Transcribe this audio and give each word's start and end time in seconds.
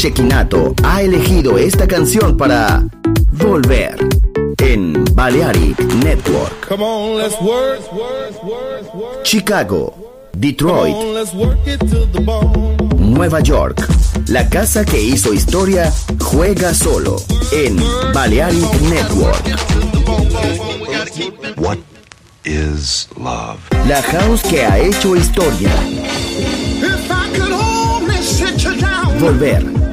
Shekinato 0.00 0.74
ha 0.82 1.02
elegido 1.02 1.58
esta 1.58 1.86
canción 1.86 2.34
para 2.34 2.82
volver 3.32 3.98
en 4.56 5.04
Balearic 5.12 5.78
Network. 6.02 6.68
Chicago, 9.22 9.94
Detroit, 10.32 10.96
Nueva 12.98 13.40
York. 13.40 13.86
La 14.28 14.48
casa 14.48 14.86
que 14.86 15.02
hizo 15.02 15.34
historia 15.34 15.92
juega 16.18 16.72
solo 16.72 17.16
en 17.52 17.76
Balearic 18.14 18.80
Network. 18.80 19.44
What 21.58 21.76
is 22.44 23.06
love? 23.18 23.58
La 23.86 24.00
house 24.00 24.42
que 24.44 24.64
ha 24.64 24.78
hecho 24.78 25.14
historia. 25.14 25.70
Volver, 29.20 29.79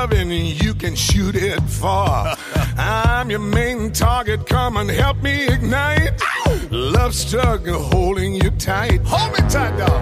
loving, 0.00 0.30
you 0.30 0.74
can 0.74 0.94
shoot 0.94 1.34
it 1.34 1.60
far. 1.62 2.36
I'm 2.78 3.30
your 3.30 3.40
main 3.58 3.90
target, 3.90 4.46
come 4.46 4.76
and 4.76 4.88
help 4.88 5.20
me 5.24 5.48
ignite. 5.48 6.12
Love 6.70 7.12
struggle 7.14 7.82
holding 7.82 8.34
you 8.34 8.50
tight. 8.50 9.00
Hold 9.04 9.30
me 9.32 9.42
tight, 9.48 9.74
dog. 9.76 10.00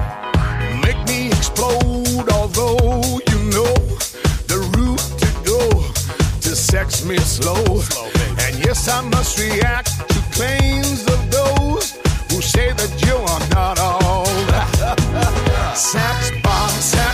Make 0.85 1.01
me 1.09 1.29
explode, 1.29 2.29
although 2.39 3.01
you 3.31 3.39
know 3.55 3.75
the 4.53 4.59
route 4.75 5.07
to 5.23 5.29
go 5.53 5.61
to 6.45 6.51
sex 6.55 7.03
me 7.07 7.17
slow. 7.17 7.65
slow 7.81 8.11
and 8.45 8.55
yes, 8.67 8.89
I 8.89 9.01
must 9.15 9.39
react 9.39 9.91
to 10.13 10.19
claims 10.37 11.01
of 11.15 11.21
those 11.39 11.85
who 12.29 12.43
say 12.43 12.69
that 12.81 12.93
you 13.07 13.17
are 13.33 13.45
not 13.57 13.79
all 13.81 14.25
that. 14.53 15.75
Sex 15.75 16.31
bomb, 16.43 16.77
sex 16.93 17.06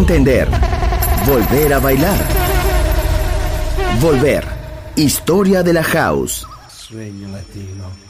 entender. 0.00 0.48
Volver 1.26 1.74
a 1.74 1.78
bailar. 1.78 2.18
Volver. 4.00 4.44
Historia 4.96 5.62
de 5.62 5.72
la 5.74 5.84
house. 5.84 6.46
Sueño 6.68 7.28
latino. 7.28 8.09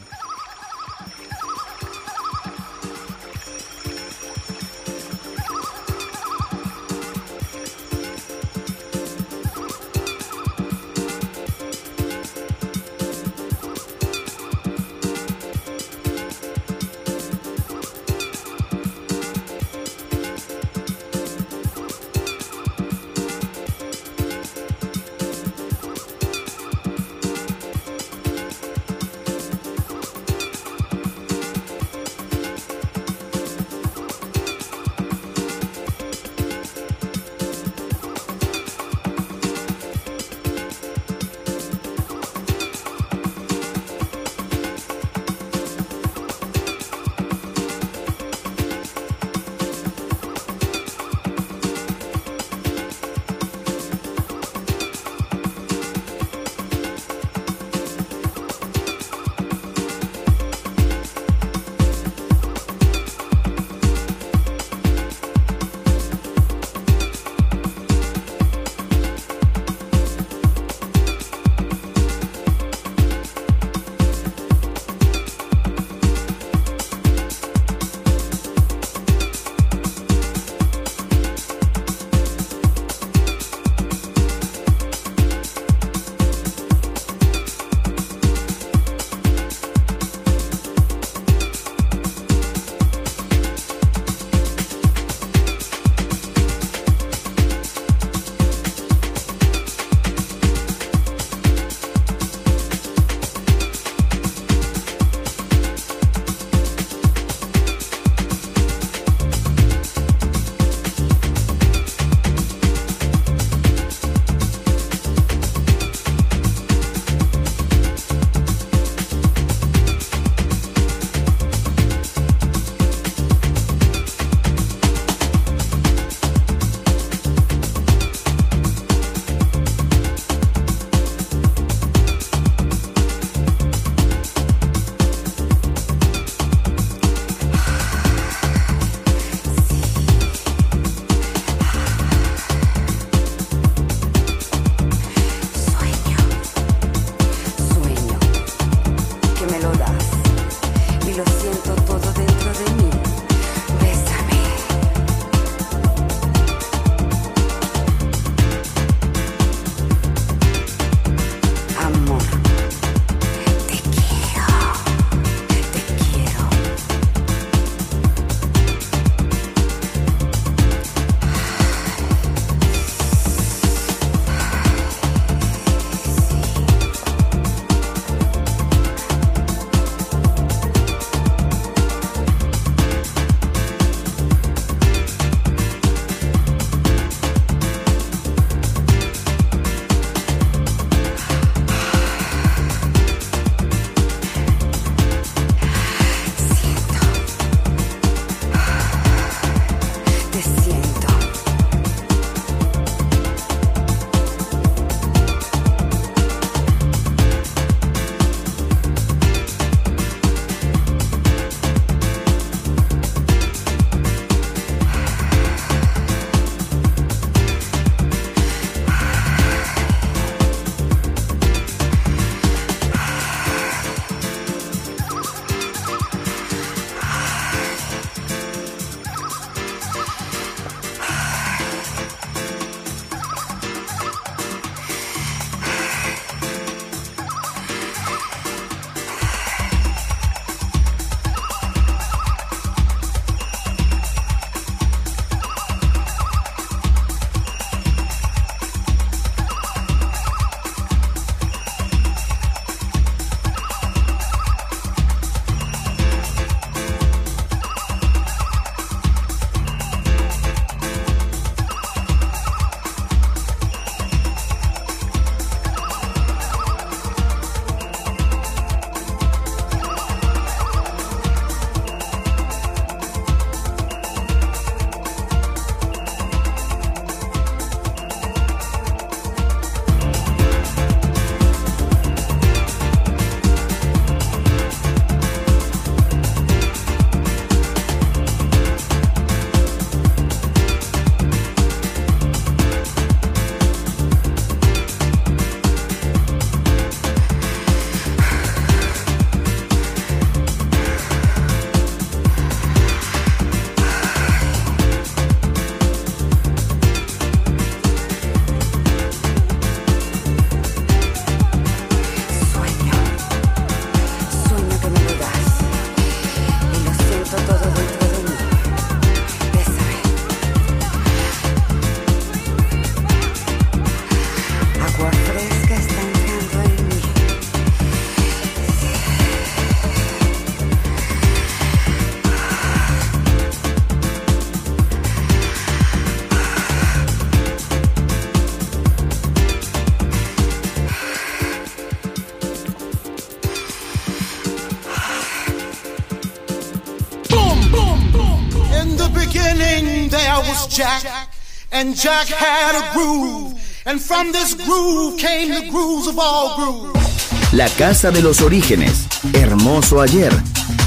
Jack, 350.80 351.28
and 351.72 351.94
Jack 351.94 352.26
had 352.28 352.74
a 352.74 352.94
groove, 352.94 353.52
and 353.84 354.00
from 354.00 354.32
this 354.32 354.54
groove 354.54 355.18
came 355.18 355.52
the 355.52 355.68
grooves 355.68 356.06
of 356.08 356.18
all 356.18 356.56
grooves. 356.56 357.52
La 357.52 357.68
casa 357.76 358.10
de 358.10 358.22
los 358.22 358.40
orígenes, 358.40 359.06
hermoso 359.34 360.00
ayer, 360.00 360.32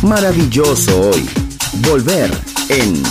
maravilloso 0.01 1.11
hoy. 1.11 1.29
Volver 1.81 2.31
en 2.69 3.03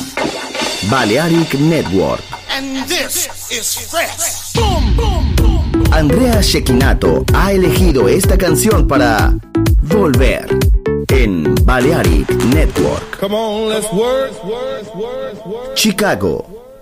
Balearic 0.91 1.55
Network. 1.55 2.21
And 2.51 2.85
this 2.89 3.29
is 3.53 3.77
fresh. 3.89 4.53
Boom, 4.55 4.97
boom, 4.97 5.37
boom. 5.37 5.85
Andrea 5.93 6.41
Shekinato 6.41 7.25
ha 7.33 7.53
elegido 7.53 8.09
esta 8.09 8.37
canción 8.37 8.89
para 8.89 9.33
Volver 9.83 10.49
en 11.11 11.55
Balearic 11.65 12.29
Network. 12.47 13.21
Come 13.21 13.37
on, 13.37 13.69
let's 13.69 13.87
work. 13.93 14.33
Chicago, 15.75 16.52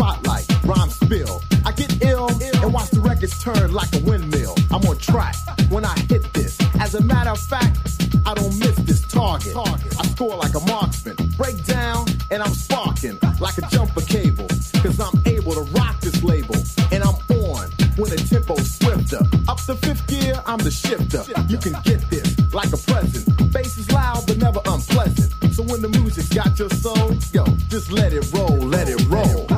Spotlight, 0.00 0.46
rhyme 0.64 0.88
spill. 0.88 1.42
I 1.66 1.72
get 1.72 2.02
ill 2.02 2.30
and 2.30 2.72
watch 2.72 2.88
the 2.88 3.00
records 3.00 3.38
turn 3.42 3.70
like 3.70 3.94
a 3.94 3.98
windmill. 3.98 4.54
I'm 4.70 4.82
on 4.86 4.96
track 4.96 5.36
when 5.68 5.84
I 5.84 5.94
hit 6.08 6.22
this. 6.32 6.56
As 6.80 6.94
a 6.94 7.02
matter 7.02 7.28
of 7.30 7.38
fact, 7.38 7.76
I 8.24 8.32
don't 8.32 8.58
miss 8.58 8.76
this 8.88 9.02
target. 9.02 9.54
I 9.54 10.06
score 10.06 10.36
like 10.36 10.54
a 10.54 10.60
marksman, 10.60 11.16
break 11.36 11.62
down, 11.66 12.06
and 12.30 12.42
I'm 12.42 12.54
sparking 12.54 13.18
like 13.40 13.58
a 13.58 13.62
jumper 13.68 14.00
cable. 14.00 14.48
Cause 14.82 14.98
I'm 14.98 15.20
able 15.26 15.52
to 15.52 15.64
rock 15.78 16.00
this 16.00 16.22
label, 16.22 16.56
and 16.92 17.04
I'm 17.04 17.16
on 17.36 17.68
when 18.00 18.08
the 18.08 18.24
tempo's 18.26 18.70
swifter. 18.78 19.20
Up 19.48 19.60
the 19.66 19.76
fifth 19.76 20.06
gear, 20.06 20.40
I'm 20.46 20.60
the 20.60 20.70
shifter. 20.70 21.22
You 21.48 21.58
can 21.58 21.76
get 21.84 22.00
this 22.08 22.54
like 22.54 22.72
a 22.72 22.78
present. 22.78 23.52
Bass 23.52 23.76
is 23.76 23.92
loud, 23.92 24.26
but 24.26 24.38
never 24.38 24.60
unpleasant. 24.64 25.30
So 25.52 25.62
when 25.64 25.82
the 25.82 25.90
music's 25.90 26.32
got 26.32 26.58
your 26.58 26.70
soul, 26.70 27.12
yo, 27.34 27.44
just 27.68 27.92
let 27.92 28.14
it 28.14 28.24
roll, 28.32 28.56
let 28.56 28.88
it 28.88 29.04
roll. 29.08 29.49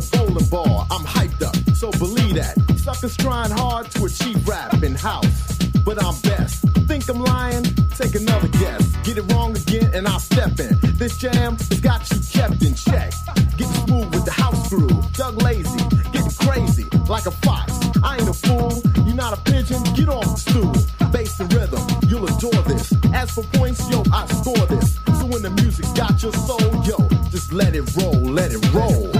A 0.00 0.16
bowling 0.16 0.46
ball. 0.46 0.86
I'm 0.90 1.04
hyped 1.04 1.42
up, 1.42 1.56
so 1.74 1.90
believe 1.92 2.34
that. 2.34 2.56
Suckers 2.78 3.16
trying 3.16 3.50
hard 3.50 3.90
to 3.92 4.04
achieve 4.04 4.46
rap 4.48 4.82
in 4.82 4.94
house, 4.94 5.58
but 5.84 6.02
I'm 6.02 6.18
best. 6.22 6.64
Think 6.88 7.08
I'm 7.08 7.22
lying? 7.22 7.64
Take 7.96 8.14
another 8.14 8.48
guess. 8.48 8.84
Get 9.04 9.18
it 9.18 9.32
wrong 9.32 9.56
again, 9.56 9.90
and 9.94 10.08
I'll 10.08 10.18
step 10.18 10.58
in. 10.58 10.78
This 10.96 11.18
jam 11.18 11.56
has 11.56 11.80
got 11.80 12.10
you 12.10 12.18
kept 12.32 12.62
in 12.62 12.74
check. 12.74 13.12
Get 13.56 13.68
smooth 13.84 14.08
with 14.14 14.24
the 14.24 14.32
house 14.32 14.68
groove. 14.68 15.12
Doug 15.12 15.42
Lazy, 15.42 15.84
getting 16.12 16.32
crazy 16.46 16.86
like 17.08 17.26
a 17.26 17.30
fox. 17.30 17.72
I 18.02 18.16
ain't 18.18 18.28
a 18.28 18.32
fool, 18.32 18.82
you're 19.06 19.16
not 19.16 19.38
a 19.38 19.40
pigeon. 19.42 19.82
Get 19.94 20.08
off 20.08 20.24
the 20.24 20.40
stool. 20.50 21.10
Bass 21.10 21.38
and 21.40 21.52
rhythm, 21.52 21.82
you'll 22.08 22.26
adore 22.26 22.62
this. 22.62 22.92
As 23.12 23.30
for 23.30 23.44
points, 23.58 23.88
yo, 23.90 24.02
I 24.12 24.26
score 24.26 24.66
this. 24.66 24.98
So 25.18 25.26
when 25.26 25.42
the 25.42 25.50
music's 25.50 25.92
got 25.92 26.22
your 26.22 26.32
soul, 26.32 26.70
yo, 26.84 26.96
just 27.30 27.52
let 27.52 27.74
it 27.74 27.84
roll, 27.96 28.20
let 28.20 28.52
it 28.52 28.72
roll. 28.72 29.19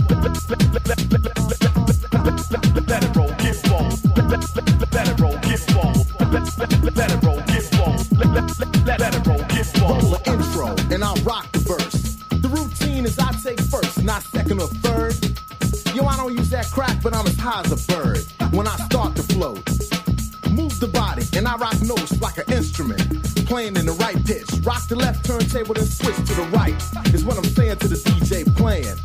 Playing 23.51 23.75
in 23.75 23.85
the 23.85 23.91
right 23.91 24.15
pitch. 24.25 24.47
Rock 24.63 24.87
the 24.87 24.95
left 24.95 25.25
turntable, 25.25 25.73
then 25.73 25.85
switch 25.85 26.15
to 26.15 26.35
the 26.35 26.47
right. 26.53 26.73
Is 27.13 27.25
what 27.25 27.37
I'm 27.37 27.43
saying 27.43 27.79
to 27.79 27.89
the 27.89 27.95
DJ 27.95 28.45
playing. 28.55 29.00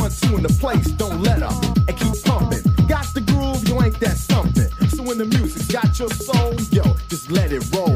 One, 0.00 0.10
two 0.10 0.36
in 0.36 0.42
the 0.42 0.56
place, 0.60 0.86
don't 0.92 1.22
let 1.22 1.42
up 1.42 1.62
and 1.88 1.96
keep 1.96 2.14
pumping. 2.24 2.62
Got 2.86 3.06
the 3.14 3.20
groove, 3.20 3.66
you 3.68 3.82
ain't 3.82 3.98
that 4.00 4.16
something. 4.16 4.68
So 4.88 5.02
when 5.02 5.18
the 5.18 5.24
music's 5.24 5.66
got 5.66 5.98
your 5.98 6.10
soul, 6.10 6.54
yo, 6.70 6.82
just 7.08 7.30
let 7.30 7.52
it 7.52 7.64
roll, 7.74 7.95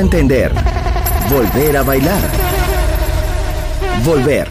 entender. 0.00 0.52
Volver 1.28 1.76
a 1.76 1.82
bailar. 1.82 2.30
Volver. 4.02 4.48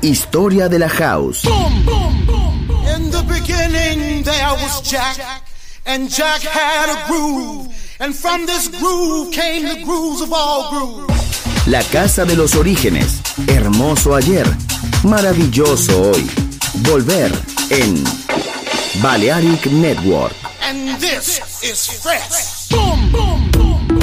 Historia 0.00 0.68
de 0.68 0.78
la 0.78 0.88
house. 0.88 1.44
In 1.44 3.10
the 3.10 3.22
beginning 3.28 4.22
there 4.24 4.54
was 4.62 4.82
Jack, 4.82 5.18
and 5.84 6.08
Jack 6.08 6.42
had 6.42 6.88
a 6.88 7.06
groove, 7.06 7.68
and 8.00 8.14
from 8.14 8.46
this 8.46 8.68
groove 8.68 9.32
came 9.32 9.68
the 9.68 9.84
grooves 9.84 10.22
of 10.22 10.32
all 10.32 10.70
grooves. 10.70 11.66
La 11.66 11.82
casa 11.82 12.24
de 12.24 12.34
los 12.34 12.54
orígenes. 12.56 13.20
Hermoso 13.46 14.16
ayer, 14.16 14.46
maravilloso 15.04 16.10
hoy. 16.10 16.28
Volver 16.82 17.32
en 17.70 18.02
Balearic 19.02 19.66
Network. 19.66 20.41